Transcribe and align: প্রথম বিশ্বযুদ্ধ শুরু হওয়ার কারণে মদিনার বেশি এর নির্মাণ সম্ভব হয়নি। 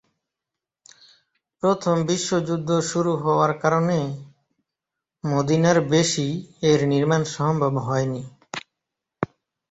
প্রথম 1.63 1.95
বিশ্বযুদ্ধ 2.05 2.69
শুরু 2.81 3.11
হওয়ার 3.15 3.51
কারণে 3.59 3.99
মদিনার 5.23 5.77
বেশি 5.91 6.27
এর 6.63 6.79
নির্মাণ 6.87 7.21
সম্ভব 7.35 7.73
হয়নি। 7.79 8.21